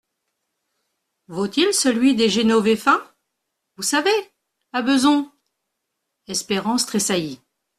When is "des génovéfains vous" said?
2.15-3.83